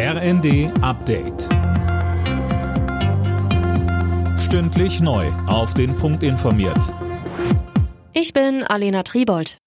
[0.00, 1.48] RND Update.
[4.38, 5.26] Stündlich neu.
[5.48, 6.94] Auf den Punkt informiert.
[8.12, 9.58] Ich bin Alena Tribold.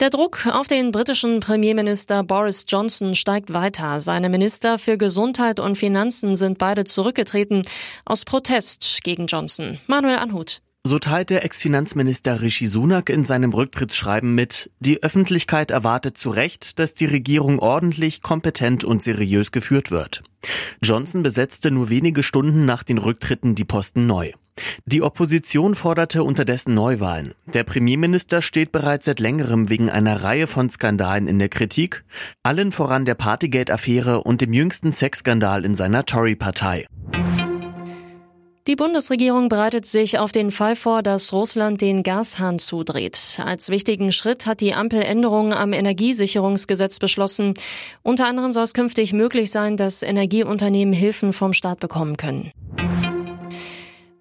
[0.00, 4.00] Der Druck auf den britischen Premierminister Boris Johnson steigt weiter.
[4.00, 7.62] Seine Minister für Gesundheit und Finanzen sind beide zurückgetreten
[8.04, 9.78] aus Protest gegen Johnson.
[9.86, 10.60] Manuel Anhut.
[10.86, 16.78] So teilt der Ex-Finanzminister Rishi Sunak in seinem Rücktrittsschreiben mit, die Öffentlichkeit erwartet zu Recht,
[16.78, 20.22] dass die Regierung ordentlich, kompetent und seriös geführt wird.
[20.80, 24.30] Johnson besetzte nur wenige Stunden nach den Rücktritten die Posten neu.
[24.84, 27.34] Die Opposition forderte unterdessen Neuwahlen.
[27.46, 32.04] Der Premierminister steht bereits seit längerem wegen einer Reihe von Skandalen in der Kritik,
[32.44, 36.86] allen voran der Partygate-Affäre und dem jüngsten Sexskandal in seiner Tory-Partei.
[38.66, 43.38] Die Bundesregierung bereitet sich auf den Fall vor, dass Russland den Gashahn zudreht.
[43.44, 47.54] Als wichtigen Schritt hat die Ampel Änderungen am Energiesicherungsgesetz beschlossen.
[48.02, 52.50] Unter anderem soll es künftig möglich sein, dass Energieunternehmen Hilfen vom Staat bekommen können.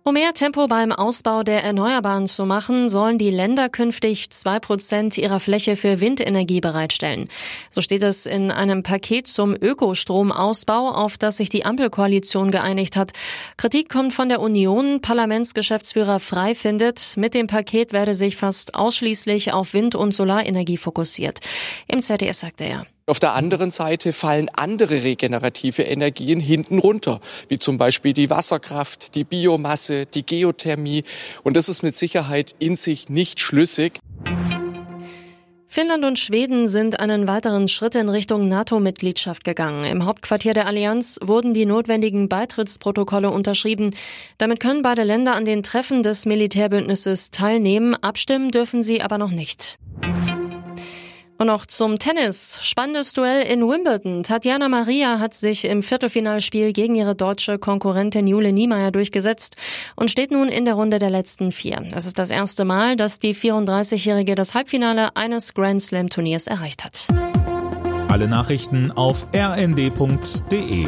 [0.08, 5.18] Um mehr Tempo beim Ausbau der Erneuerbaren zu machen, sollen die Länder künftig zwei Prozent
[5.18, 7.28] ihrer Fläche für Windenergie bereitstellen.
[7.72, 13.14] So steht es in einem Paket zum Ökostromausbau, auf das sich die Ampelkoalition geeinigt hat.
[13.58, 15.02] Kritik kommt von der Union.
[15.02, 21.40] Parlamentsgeschäftsführer Frei findet, mit dem Paket werde sich fast ausschließlich auf Wind- und Solarenergie fokussiert.
[21.88, 22.86] Im ZDF sagte er.
[23.08, 29.14] Auf der anderen Seite fallen andere regenerative Energien hinten runter, wie zum Beispiel die Wasserkraft,
[29.14, 31.04] die Biomasse, die Geothermie.
[31.44, 34.00] Und das ist mit Sicherheit in sich nicht schlüssig.
[35.68, 39.84] Finnland und Schweden sind einen weiteren Schritt in Richtung NATO-Mitgliedschaft gegangen.
[39.84, 43.92] Im Hauptquartier der Allianz wurden die notwendigen Beitrittsprotokolle unterschrieben.
[44.40, 47.94] Damit können beide Länder an den Treffen des Militärbündnisses teilnehmen.
[47.94, 49.78] Abstimmen dürfen sie aber noch nicht.
[51.38, 52.60] Und noch zum Tennis.
[52.62, 54.24] Spannendes Duell in Wimbledon.
[54.24, 59.58] Tatjana Maria hat sich im Viertelfinalspiel gegen ihre deutsche Konkurrentin Jule Niemeyer durchgesetzt
[59.98, 61.86] und steht nun in der Runde der letzten vier.
[61.94, 66.86] Es ist das erste Mal, dass die 34-Jährige das Halbfinale eines Grand Slam Turniers erreicht
[66.86, 67.08] hat.
[68.08, 70.88] Alle Nachrichten auf rnd.de